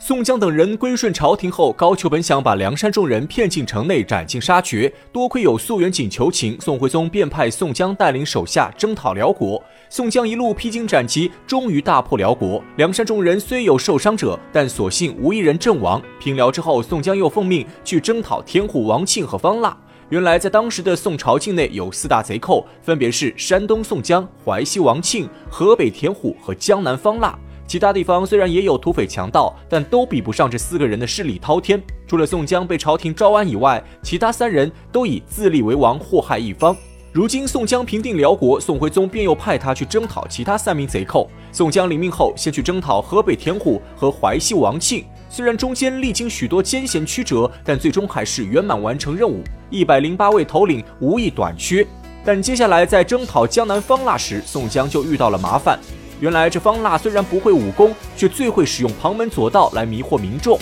[0.00, 9.60] 宋江等人归顺朝廷后，高俅本想把梁山众人骗进城内斩尽杀绝，多亏有素元锦求情，宋徽宗便派宋江带领手下征讨辽国。
[9.90, 12.62] 宋江一路披荆斩棘，终于大破辽国。
[12.76, 16.00] 梁山众人虽有受伤者，但所幸无一人阵亡。
[16.20, 19.76] 平辽之后，宋江又奉命去征讨天虎王庆和方腊。
[20.10, 27.36] 原来，在当时的宋朝境内有四大贼寇，分别是山东宋江、淮西王庆、河北田虎和江南方腊。
[27.68, 31.78] 其他地方虽然也有土匪强盗，但都比不上这四个人的势力滔天。
[32.06, 36.74] 除了宋江被朝廷招安以外，其他三人都以自立为王，祸害一方。
[37.12, 41.28] 如今宋江平定辽国，宋徽宗便又派他去征讨其他三名贼寇。
[41.52, 45.04] 宋江领命后，先去征讨河北田虎和淮西王庆。
[45.28, 49.42] 虽然中间历经许多艰险曲折，但最终还是圆满完成任务。
[49.68, 51.86] 一百零八位头领无一短缺。
[52.24, 55.78] 但接下来在征讨江南方腊时，宋江就遇到了麻烦。
[56.20, 60.58] 原来这方腊虽然不会武功，却最会使用旁门左道来迷惑民众。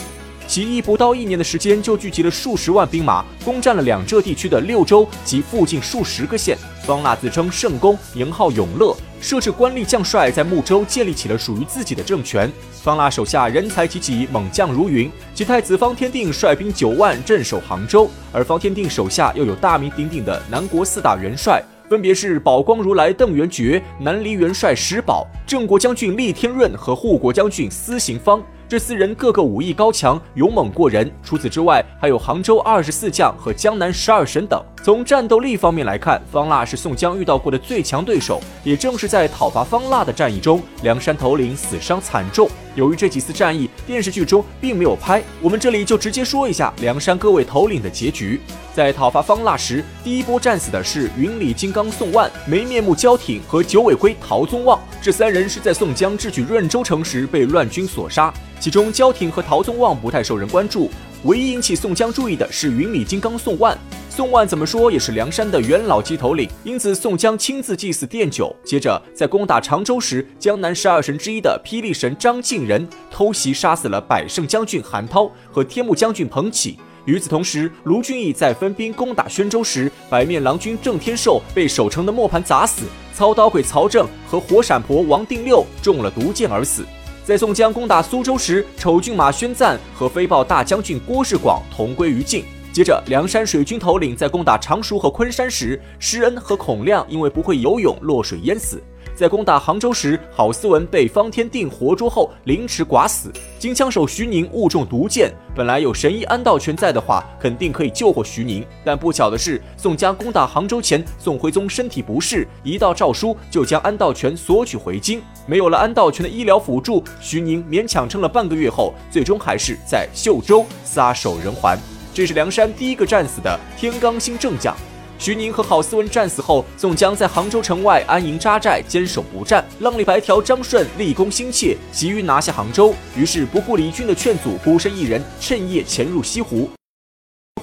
[0.46, 6.56] 起义不到一年的时间，就聚集了数十万兵马，攻占了两浙地区的六州及附近数十个县。
[6.84, 12.48] 方腊自称圣公，名号永乐，设置官吏将帅，在睦州建立起了属于自己的政权。
[12.70, 21.60] 方腊手下人才济济，猛将如云，其太子方天定率兵九万镇守杭州，而方天定手下又有大名鼎鼎的南国四大元帅。
[21.88, 28.42] 分别是宝光如来邓元觉、南黎元帅石宝、郑国将军厉天润和护国将军司行方。
[28.68, 31.08] 这四人个个武艺高强，勇猛过人。
[31.22, 34.60] 除此之外，还有杭州二十四将和江南十二神等。
[34.82, 38.40] 从战斗力方面来看，方腊是宋江遇到过的最强对手。
[38.64, 42.50] 也正是在讨伐方腊的战役中，梁山头领死伤惨重。
[42.74, 48.40] 由于这几次战役电视剧中并没有拍，我们这里就直接说一下梁山各位头领的结局。
[48.74, 54.78] 在讨伐方腊时，第一波战死的是云里金刚宋万、没面目焦挺和九尾龟陶宗旺。
[55.00, 58.34] 这三人是在宋江智取润州城时被乱军所杀。
[58.58, 60.90] 其中，焦挺和陶宗旺不太受人关注，
[61.24, 63.76] 唯一引起宋江注意的是云里金刚宋万。
[64.08, 68.54] 宋万怎么说也是梁山的元老级头领，因此宋江亲自祭祀奠酒。
[68.64, 76.78] 接着，在攻打常州时，江南十二神之一的霹雳神张敬仁偷袭杀死了百胜将军韩涛和天目将军彭起。
[77.04, 86.84] 与此同时，卢俊义在分兵攻打宣州时，白面郎君郑天寿被守城的磨盘砸死，操刀鬼曹正和火闪婆王定六中了毒箭而死。
[87.26, 92.44] 在宋江攻打苏州时，丑郡马宣赞和飞豹大将军郭世广同归于尽。
[92.72, 98.80] 接着，梁山水军头领在攻打常熟和昆山时，施恩和孔亮因为不会游泳落水淹死。
[99.14, 103.30] 在攻打杭州时，郝思文被方天定活捉后凌迟剐死。
[103.58, 108.64] 金枪手徐宁误中毒箭，本来有神医安道全在的话，肯定可以救活徐宁。
[108.84, 115.22] 但不巧的是，宋江攻打杭州前，宋徽宗身体不适，一道诏书就将安道全索取回京。
[115.46, 121.78] 没有了安道全的医疗辅助，徐宁勉强撑了半个月后，最终还是在秀州撒手人寰。
[122.12, 124.76] 这是梁山第一个战死的天罡星正将。
[125.18, 129.64] 徐宁和郝思文战死后，宋江在杭州城外安营扎寨，坚守不战。
[129.80, 136.68] 浪里白条张顺立功心切，急于拿下杭州，于是不顾李俊的劝阻，孤身一人趁夜潜入西湖，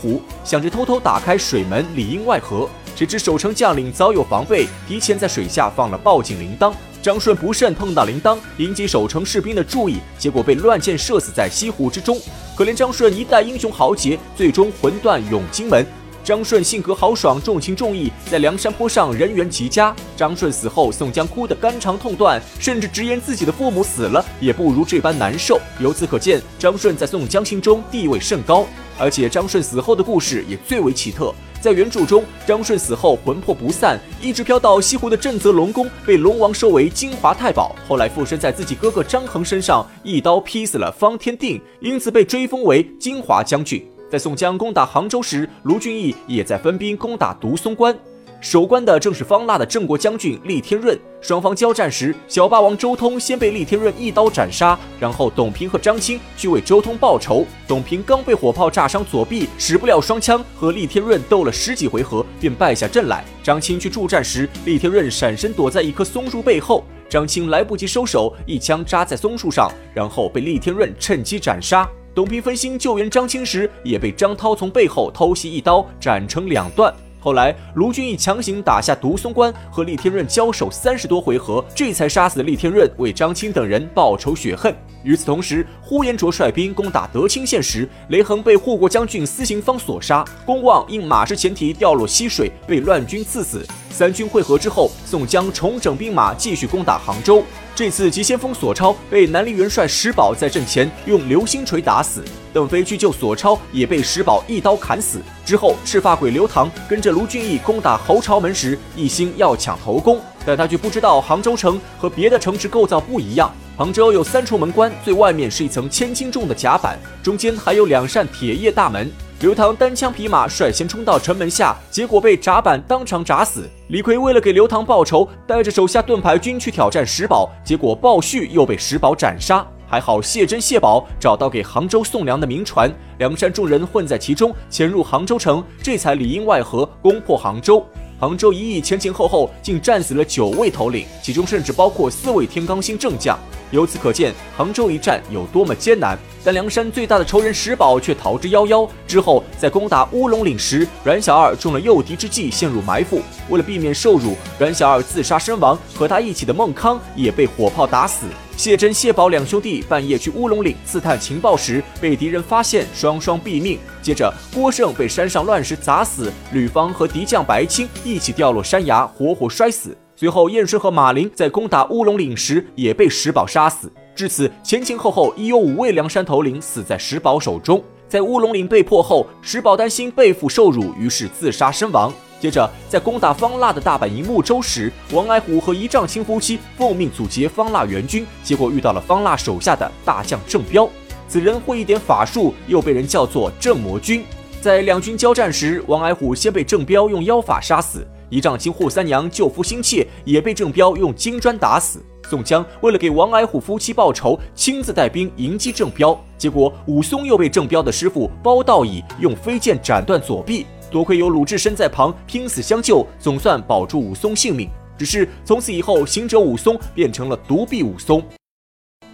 [0.01, 2.67] 湖想着偷偷打开水门，里应外合。
[2.95, 6.73] 谁知守城将领早有防备，提前在水下放了报警铃铛。
[7.01, 12.19] 张顺不慎碰到铃铛，引起守城士兵的注意，结果被乱箭射死在西湖之中。
[12.55, 15.85] 可怜张顺一代英雄豪杰，最终魂断永金门。
[16.23, 19.93] 张顺性格豪爽，重情重义，在梁山坡上人缘极佳。
[20.15, 25.59] 张顺死后，宋江哭得肝肠痛断，甚至直言自己的父母死了也不如这般难受。
[25.81, 28.65] 由此可见，张顺在宋江心中地位甚高。
[28.97, 31.33] 而且张顺死后的故事也最为奇特。
[31.59, 37.75] 在原著中，张顺死后魂魄不散，一直飘到西湖的正则龙宫，被龙王收为金华太保。
[37.87, 43.85] 后来附身在自己哥哥张衡身上，一刀劈死了方天定，因此被追封为金华将军。
[44.13, 47.97] 在宋江攻打杭州时，卢俊义也在分兵攻打独松关，
[48.39, 50.95] 守关的正是方腊的郑国将军厉天润。
[51.19, 57.43] 双方交战时，小霸王周通先被厉天润一刀斩杀，然后董平和张青去为周通报仇。
[57.67, 63.25] 董平刚被火炮炸伤左臂，使不了双枪，和厉天润斗了十几回合，便败下阵来。
[63.41, 71.89] 张青去助战时，厉天润闪身躲在一棵松树背后，张青来不及收手，一枪扎在松树上，然后被厉天润趁机斩杀。
[72.15, 76.93] 董平分心救援张青时，也被张涛从背后偷袭一刀斩成两段。
[77.19, 84.75] 后来卢俊义强行打下独松关，和厉天润交手三十多回合，这才杀死厉天润，为张青等人报仇雪恨。
[85.03, 93.65] 与此同时，呼延灼率兵攻打德清县时，雷横被护国将军司行方所杀，公望因马失前蹄掉落溪水，被乱军刺死。
[93.89, 97.43] 三军会合之后，宋江重整兵马，继续攻打杭州。
[97.75, 102.23] 这次急先锋索超被南黎元帅石宝在阵前用流星锤打死，
[102.53, 105.19] 邓飞去救索超也被石宝一刀砍死。
[105.43, 113.51] 之后，赤发鬼刘唐跟着卢俊义攻打侯朝门时，一心要抢头功，但他却不知道杭州城和别的城池构造不一样。
[113.75, 119.11] 杭州有三重门关，最外面是一层千斤重的甲板，中间还有两扇铁叶大门。
[119.43, 123.69] 刘唐单枪匹马率先冲到城门下，结果被闸板当场砸死。
[123.89, 129.67] 李逵为了给刘唐报仇，带着手下盾牌军去挑战石宝，结果鲍旭又被石宝斩杀。
[129.85, 137.85] 还好谢珍、谢宝找到给杭州送粮的民船，梁山众人混在其中，潜入杭州城，这才里应外合攻破杭州。
[138.17, 143.37] 杭州一役前前后后竟战死了九位头领，其中甚至包括四位天罡星正将。
[143.73, 146.15] 由此可见，杭州一战有多么艰难。
[146.45, 148.87] 但梁山最大的仇人石宝却逃之夭夭。
[149.07, 153.19] 之后，在攻打乌龙岭时，阮小二中了诱敌之计，陷入埋伏。
[153.49, 155.75] 为了避免受辱，阮小二自杀身亡。
[155.95, 158.27] 和他一起的孟康也被火炮打死。
[158.55, 163.79] 谢珍、谢宝两兄弟半夜去乌龙岭刺探情报时，被敌人发现，双双毙命。
[164.03, 169.97] 接着，郭盛被山上乱石砸死，吕方和敌将白青一起掉落山崖，活活摔死。
[170.15, 173.91] 随后，燕顺和马林在攻打乌龙岭时也被石宝杀死。
[174.15, 177.83] 至此，前前后后已有五位梁山头领死在石宝手中。
[178.07, 182.13] 在乌龙岭被破后，石宝担心背负受辱，于是自杀身亡。
[182.39, 190.87] 接着，在攻打方腊的大本营睦州时，王矮虎和一丈青夫妻奉命阻截方腊援军，结果遇到了方腊手下的大将郑彪。
[191.27, 194.23] 此人会一点法术，又被人叫做郑魔君。
[194.61, 202.03] 在两军交战时，王矮虎先被郑彪用妖法杀死，一丈青扈三娘救夫心切，也被郑彪用金砖打死。
[202.27, 210.65] 宋江为了给王矮虎夫妻报仇，亲自带兵迎击郑彪，结果武松又被郑彪的师傅包道乙用飞剑斩断左臂。
[210.89, 214.67] 多亏有鲁智深在旁拼死相救，总算保住武松性命。
[214.97, 218.23] 只是从此以后，行者武松变成了独臂武松。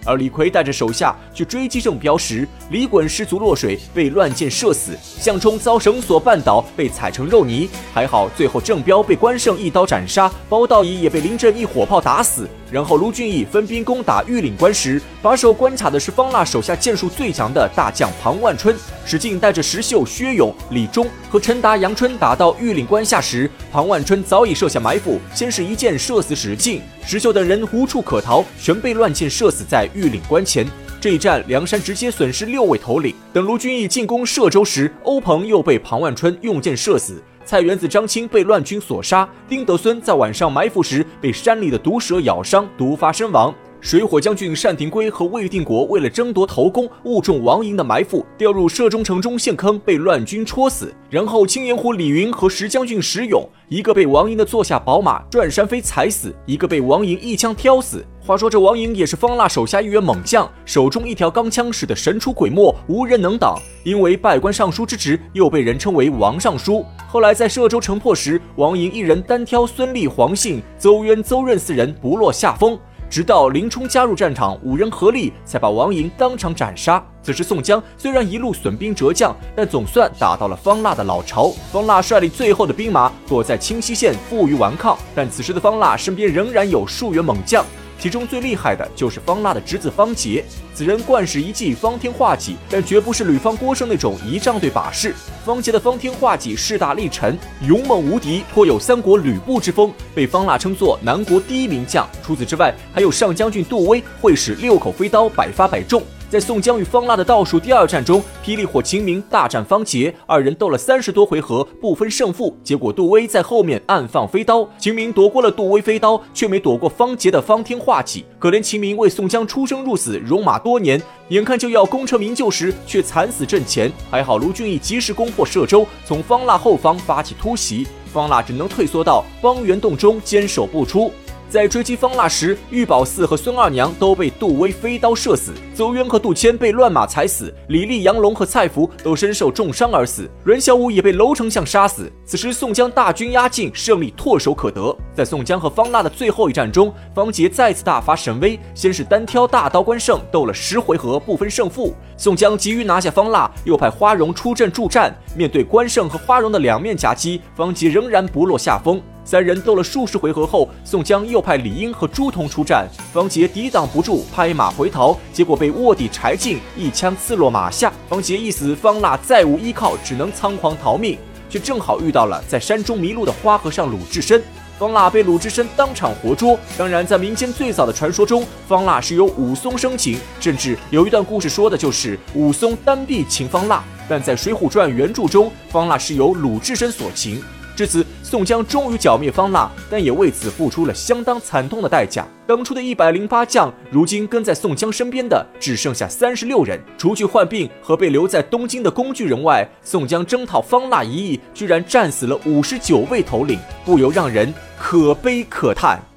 [0.06, 7.70] 而李逵带着手下去追击郑彪时，李衮失足落水，被乱箭射死；项冲遭绳索绊倒，被踩成肉泥。
[7.94, 12.48] 还好，最后郑彪被关胜一刀斩杀，包道乙也被林震一火炮打死。
[12.72, 18.76] 然后，卢俊义分兵攻打玉岭关时，把守关卡的是方腊手下剑术最强的大将庞万春。
[19.06, 30.66] 史进带着石秀、薛勇、李忠和陈达、杨春打到玉岭关下时，庞万春早已设下埋伏，先是一箭射死史进，石秀等人无处可逃，全被乱箭射死在玉岭关前。
[31.02, 33.16] 这一战，梁山直接损失六位头领。
[33.34, 37.24] 等卢俊义进攻歙州时，欧鹏又被庞万春用箭射死。
[37.50, 43.52] 菜园子、张青被乱军所杀，丁德孙在晚上埋伏时被山里的毒蛇咬伤，毒发身亡。
[43.82, 50.94] 水火将军单廷圭和魏定国为了争夺头功，误中王莹的埋伏，掉入射中城中陷坑，被乱军戳死。
[51.10, 58.06] 然后青岩湖李云和石将军石勇，一个被王莹的坐下宝马转山飞踩死，一个被王莹一枪挑死。
[58.30, 63.58] 话说这王莹也是方腊手下一员猛将，手中一条钢枪使得神出鬼没，无人能挡。
[63.84, 66.86] 因为拜官尚书之职，又被人称为王尚书。
[67.08, 72.78] 后来在歙州城破时，王莹一人单挑孙立、黄信、邹渊、邹润四人，不落下风。
[73.10, 77.04] 直到林冲加入战场，五人合力才把王莹当场斩杀。
[77.24, 81.50] 此时宋江虽然一路损兵折将，但总算打到了方腊的老巢。
[81.72, 84.96] 方腊率领最后的兵马躲在清溪县，负隅顽抗。
[85.16, 87.66] 但此时的方腊身边仍然有数员猛将。
[88.00, 90.44] 其中最厉害的就是方腊的侄子方杰，
[90.74, 95.14] 此人惯使一技方天画戟，但绝不是吕方郭盛那种仪仗队把式。
[95.46, 97.38] 方杰的方天画戟势大力沉，
[97.68, 102.08] 勇猛无敌，颇有三国吕布之风，被方腊称作南国第一名将。
[102.24, 106.02] 除此之外，还有上将军杜威会使六口飞刀，百发百中。
[106.30, 112.56] 在宋江与方腊的倒数第二战中，霹雳火秦明大战方杰，二人斗了三十多回合，不分胜负。
[112.64, 118.24] 结果杜威在后面暗放飞刀，秦明躲过了杜威飞刀，却没躲过方杰的方天画戟。
[118.38, 123.92] 可怜秦明为宋江出生入死，戎马多年，眼看就要功成名就时，却惨死阵前。
[124.12, 131.12] 还好卢俊义及时攻破歙州，从方腊后方发起突袭，方腊只能退缩到方圆洞中坚守不出。
[131.50, 142.12] 在追击方腊时，玉宝寺和孙二娘都被杜威飞刀射死，邹渊和杜迁被乱马踩死，李立、杨龙和蔡福都身受重伤而死，阮小五也被楼丞相杀死。
[142.24, 144.96] 此时宋江大军压境，胜利唾手可得。
[145.12, 151.96] 在宋江和方腊的最后一战中，方杰再次大发神威，先是单挑大刀关胜，斗了十回合不分胜负。
[152.16, 155.12] 宋江急于拿下方腊，又派花荣出阵助战。
[155.36, 159.02] 面对关胜和花荣的两面夹击，方杰仍然不落下风。
[159.30, 167.94] 三人斗了数十回合后，宋江又派李英和朱仝出战，方杰抵挡不住，拍马回逃，结果被卧底柴进一枪刺落马下。
[168.10, 171.16] 方杰一死，方腊再无依靠，只能仓皇逃命，
[171.48, 174.42] 却正好遇到了在山中迷路的花和尚鲁智深。
[174.80, 176.58] 方腊被鲁智深当场活捉。
[176.76, 183.84] 当然，在民间最早的传说中，方腊是由武松生擒，甚至有一段故事说的就是武松单臂擒方腊。
[184.10, 187.40] 但在《水浒传》原著中，方腊是由鲁智深所擒。
[187.80, 192.28] 至此，宋江终于剿灭方腊，但也为此付出了相当惨痛的代价。
[192.46, 196.78] 当初的一百零八将，如今跟在宋江身边的只剩下三十六人。
[196.98, 206.09] 除去患病和被留在东京的工具人外，宋江征讨方腊一役，居然战死了五十九位头领，不由让人可悲可叹。